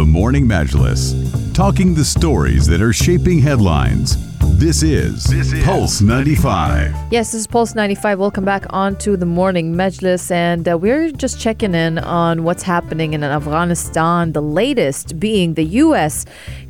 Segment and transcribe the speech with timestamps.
[0.00, 4.16] The Morning Majlis, talking the stories that are shaping headlines.
[4.58, 6.94] This is, this is Pulse 95.
[7.10, 8.18] Yes, this is Pulse 95.
[8.18, 12.62] Welcome back on to the morning Majlis, and uh, we're just checking in on what's
[12.62, 14.32] happening in Afghanistan.
[14.32, 16.24] The latest being the U.S.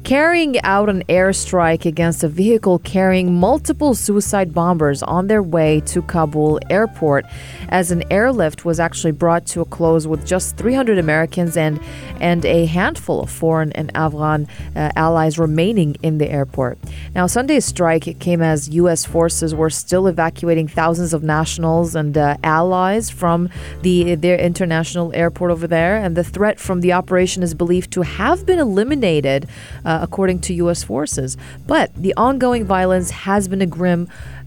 [0.05, 6.03] carrying out an airstrike against a vehicle carrying multiple suicide bombers on their way to
[6.03, 7.27] Kabul airport,
[7.69, 11.81] as an airlift was actually brought to a close with just 300 Americans and
[12.21, 14.47] and a handful of foreign and Afghan
[14.77, 16.79] uh, allies remaining in the airport.
[17.15, 19.05] Now, Sunday's strike came as U.S.
[19.05, 23.49] forces were still evacuating thousands of nationals and uh, allies from
[23.83, 28.03] the their international airport over there, and the threat from the operation is believed to
[28.03, 29.49] have been eliminated,
[29.85, 30.85] uh, Uh, according to U.S.
[30.85, 31.37] forces.
[31.67, 34.07] But the ongoing violence has been a grim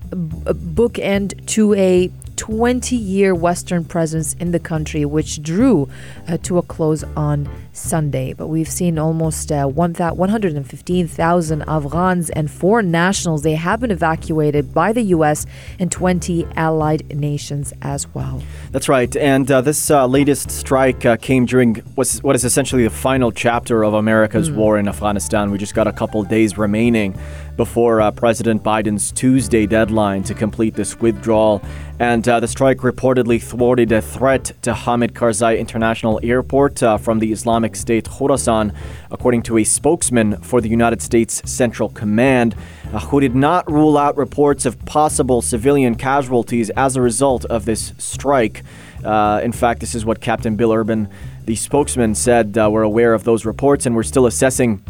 [0.09, 2.09] bookend to a
[2.43, 5.88] 20 year Western presence in the country, which drew
[6.27, 8.33] uh, to a close on Sunday.
[8.33, 13.44] But we've seen almost uh, 115,000 Afghans and foreign nationals.
[13.44, 15.45] They have been evacuated by the U.S.
[15.80, 18.44] and 20 allied nations as well.
[18.73, 19.16] That's right.
[19.16, 23.86] And uh, this uh, latest strike uh, came during what is essentially the final chapter
[23.86, 24.55] of America's mm.
[24.55, 25.49] war in Afghanistan.
[25.49, 27.17] We just got a couple days remaining
[27.55, 31.61] before uh, President Biden's Tuesday deadline to complete this withdrawal.
[31.99, 37.19] And uh, the strike reportedly thwarted a threat to Hamid Karzai International Airport uh, from
[37.19, 38.75] the Islamic State Khorasan,
[39.11, 42.55] according to a spokesman for the United States Central Command,
[42.91, 47.65] uh, who did not rule out reports of possible civilian casualties as a result of
[47.65, 48.63] this strike.
[49.03, 51.09] Uh, in fact, this is what Captain Bill Urban,
[51.45, 52.57] the spokesman, said.
[52.57, 54.83] Uh, we're aware of those reports and we're still assessing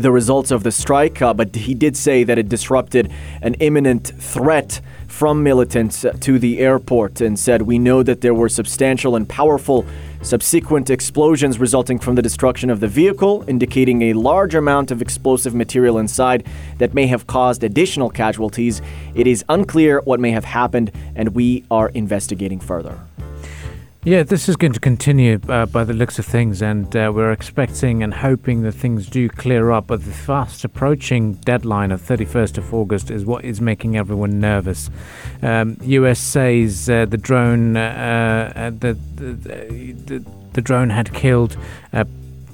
[0.00, 3.10] the results of the strike, uh, but he did say that it disrupted
[3.42, 8.48] an imminent threat from militants to the airport and said, We know that there were
[8.48, 9.86] substantial and powerful
[10.22, 15.54] subsequent explosions resulting from the destruction of the vehicle, indicating a large amount of explosive
[15.54, 16.46] material inside
[16.78, 18.82] that may have caused additional casualties.
[19.14, 22.98] It is unclear what may have happened, and we are investigating further.
[24.06, 27.32] Yeah, this is going to continue uh, by the looks of things, and uh, we're
[27.32, 29.88] expecting and hoping that things do clear up.
[29.88, 34.90] But the fast approaching deadline of 31st of August is what is making everyone nervous.
[35.42, 41.56] Um, US says uh, the drone, uh, uh, the, the, the, the, drone had killed
[41.92, 42.04] uh,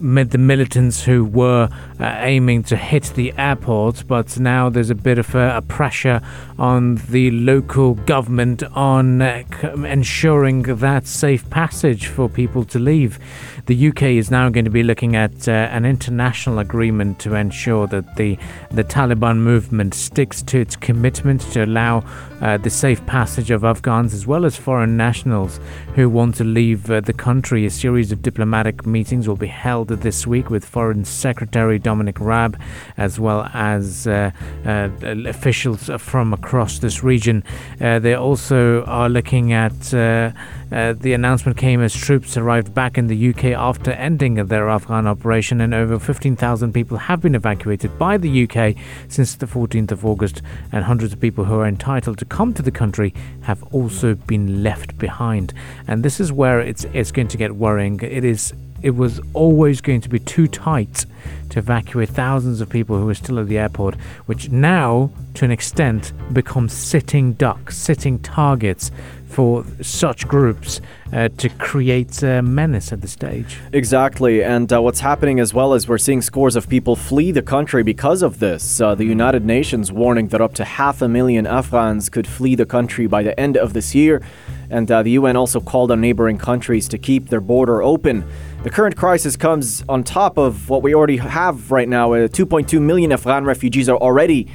[0.02, 1.68] the militants who were
[2.00, 6.20] uh, aiming to hit the airport, but now there's a bit of a, a pressure
[6.58, 9.44] on the local government on uh,
[9.86, 13.20] ensuring that safe passage for people to leave.
[13.66, 17.86] The UK is now going to be looking at uh, an international agreement to ensure
[17.86, 18.36] that the
[18.72, 22.02] the Taliban movement sticks to its commitment to allow
[22.40, 25.60] uh, the safe passage of Afghans as well as foreign nationals
[25.94, 27.64] who want to leave uh, the country.
[27.66, 32.60] A series of diplomatic meetings will be held this week with Foreign Secretary Dominic Raab
[32.96, 34.30] as well as uh,
[34.64, 34.88] uh,
[35.26, 37.44] officials from across this region.
[37.80, 40.32] Uh, they also are looking at uh,
[40.70, 45.60] the announcement came as troops arrived back in the UK after ending their Afghan operation,
[45.60, 48.74] and over 15,000 people have been evacuated by the UK
[49.08, 50.40] since the 14th of August,
[50.72, 54.62] and hundreds of people who are entitled to come to the country have also been
[54.62, 55.52] left behind.
[55.86, 58.00] And this is where it's it's going to get worrying.
[58.02, 61.06] It is it was always going to be too tight
[61.50, 63.94] to evacuate thousands of people who were still at the airport,
[64.26, 68.90] which now, to an extent, become sitting ducks, sitting targets
[69.32, 70.80] for such groups
[71.12, 73.58] uh, to create a menace at the stage.
[73.72, 74.44] Exactly.
[74.44, 77.82] And uh, what's happening as well is we're seeing scores of people flee the country
[77.82, 78.80] because of this.
[78.80, 82.66] Uh, the United Nations warning that up to half a million Afghans could flee the
[82.66, 84.22] country by the end of this year.
[84.68, 88.24] And uh, the UN also called on neighboring countries to keep their border open.
[88.62, 92.12] The current crisis comes on top of what we already have right now.
[92.12, 94.48] Uh, 2.2 million Afghan refugees are already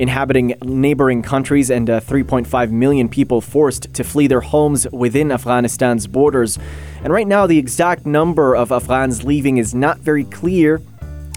[0.00, 6.06] inhabiting neighboring countries and uh, 3.5 million people forced to flee their homes within Afghanistan's
[6.06, 6.58] borders.
[7.04, 10.80] And right now, the exact number of Afghans leaving is not very clear.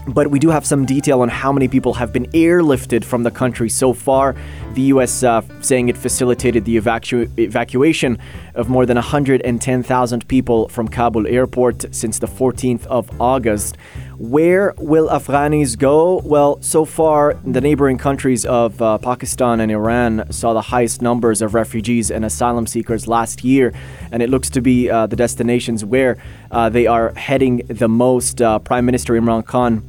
[0.06, 3.30] But we do have some detail on how many people have been airlifted from the
[3.30, 4.36] country so far.
[4.74, 5.22] The U.S.
[5.22, 8.18] Uh, saying it facilitated the evacu- evacuation
[8.54, 13.78] of more than 110,000 people from Kabul airport since the 14th of August.
[14.18, 16.20] Where will Afghanis go?
[16.24, 21.42] Well, so far, the neighboring countries of uh, Pakistan and Iran saw the highest numbers
[21.42, 23.74] of refugees and asylum seekers last year,
[24.12, 26.16] and it looks to be uh, the destinations where
[26.52, 28.40] uh, they are heading the most.
[28.40, 29.82] Uh, Prime Minister Imran Khan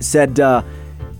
[0.00, 0.62] said uh,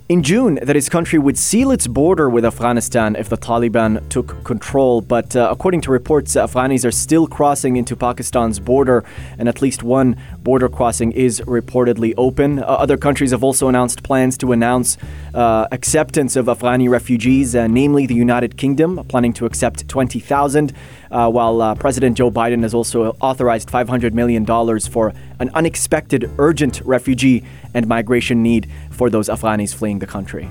[0.09, 4.43] in June that his country would seal its border with Afghanistan if the Taliban took
[4.43, 5.03] control.
[5.03, 9.05] But uh, according to reports, Afghanis are still crossing into Pakistan's border,
[9.39, 12.59] and at least one border crossing is reportedly open.
[12.59, 14.97] Uh, other countries have also announced plans to announce
[15.35, 20.73] uh, acceptance of Afghani refugees, uh, namely the United Kingdom, planning to accept 20,000.
[21.11, 24.45] Uh, while uh, President Joe Biden has also authorized $500 million
[24.81, 27.45] for an unexpected urgent refugee
[27.75, 30.51] and migration need for those Afghanis fleeing the country.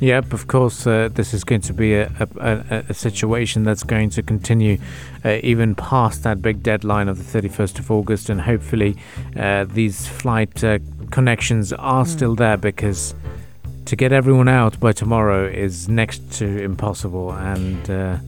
[0.00, 4.10] Yep, of course, uh, this is going to be a, a, a, situation that's going
[4.10, 4.76] to continue
[5.24, 8.96] uh, even past that big deadline of the 31st of August, and hopefully
[9.36, 10.78] uh, these flight uh,
[11.10, 12.08] connections are mm.
[12.08, 13.14] still there because
[13.86, 18.18] to get everyone out by tomorrow is next to impossible, and uh,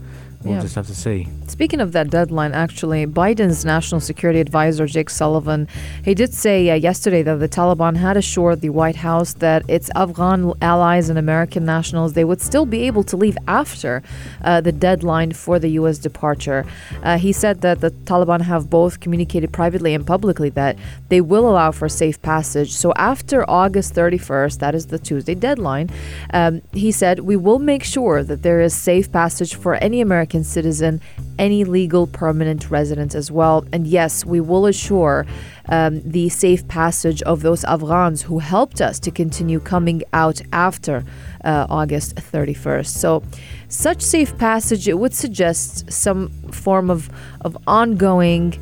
[0.42, 0.60] We'll yeah.
[0.60, 1.28] just have to see.
[1.46, 5.68] Speaking of that deadline, actually, Biden's national security advisor, Jake Sullivan,
[6.04, 9.90] he did say uh, yesterday that the Taliban had assured the White House that its
[9.94, 14.02] Afghan allies and American nationals, they would still be able to leave after
[14.44, 15.98] uh, the deadline for the U.S.
[15.98, 16.64] departure.
[17.02, 20.76] Uh, he said that the Taliban have both communicated privately and publicly that
[21.08, 22.72] they will allow for safe passage.
[22.72, 25.90] So after August 31st, that is the Tuesday deadline,
[26.32, 30.35] um, he said, we will make sure that there is safe passage for any American
[30.36, 31.00] American citizen,
[31.38, 33.64] any legal permanent resident as well.
[33.72, 35.24] And yes, we will assure
[35.68, 41.04] um, the safe passage of those Afghans who helped us to continue coming out after
[41.44, 42.86] uh, August 31st.
[42.88, 43.22] So,
[43.68, 47.10] such safe passage, it would suggest some form of,
[47.40, 48.54] of ongoing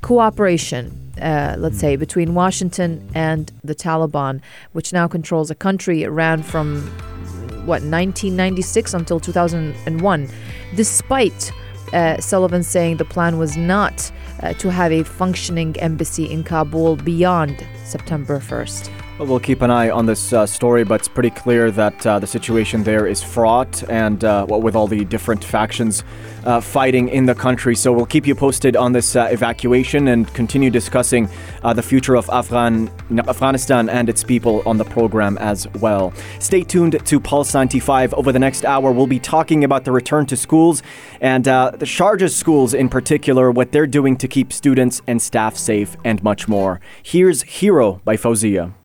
[0.00, 4.42] cooperation uh, let's say, between Washington and the Taliban,
[4.72, 6.92] which now controls a country it ran from
[7.66, 10.28] what 1996 until 2001
[10.74, 11.52] despite
[11.92, 14.10] uh, Sullivan saying the plan was not
[14.42, 19.05] uh, to have a functioning embassy in Kabul beyond September 1st.
[19.18, 22.18] Well, we'll keep an eye on this uh, story, but it's pretty clear that uh,
[22.18, 26.04] the situation there is fraught and uh, what with all the different factions
[26.44, 27.74] uh, fighting in the country.
[27.74, 31.30] So we'll keep you posted on this uh, evacuation and continue discussing
[31.64, 32.90] uh, the future of Afghan,
[33.26, 36.12] Afghanistan and its people on the program as well.
[36.38, 38.12] Stay tuned to Pulse 95.
[38.12, 40.82] Over the next hour, we'll be talking about the return to schools
[41.22, 45.96] and the Sharjah schools in particular, what they're doing to keep students and staff safe,
[46.04, 46.82] and much more.
[47.02, 48.74] Here's Hero by Faouzia.